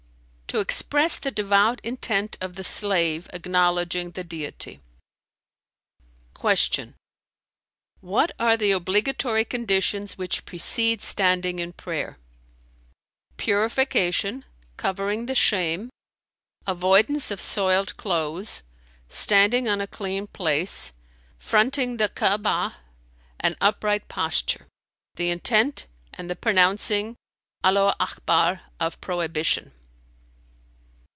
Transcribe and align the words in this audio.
"To 0.53 0.59
express 0.59 1.17
the 1.17 1.31
devout 1.31 1.79
intent 1.81 2.37
of 2.41 2.55
the 2.55 2.63
slave 2.65 3.29
acknowledging 3.31 4.11
the 4.11 4.23
Deity." 4.25 4.81
Q 6.37 6.93
"What 8.01 8.31
are 8.37 8.57
the 8.57 8.71
obligatory 8.73 9.45
conditions 9.45 10.17
which 10.17 10.43
precede 10.43 11.01
standing 11.01 11.59
in 11.59 11.71
prayer?" 11.71 12.17
"Purification, 13.37 14.43
covering 14.75 15.25
the 15.27 15.35
shame, 15.35 15.89
avoidance 16.67 17.31
of 17.31 17.39
soiled 17.39 17.95
clothes, 17.95 18.63
standing 19.07 19.69
on 19.69 19.79
a 19.79 19.87
clean 19.87 20.27
place, 20.27 20.91
fronting 21.39 21.95
the 21.95 22.09
Ka'abah, 22.09 22.73
an 23.39 23.55
upright 23.61 24.09
posture, 24.09 24.67
the 25.15 25.33
intent[FN#300] 25.33 25.85
and 26.15 26.29
the 26.29 26.35
pronouncing 26.35 27.15
'Allaho 27.63 27.95
Akbar' 28.01 28.63
of 28.81 28.99
prohibition." 28.99 29.71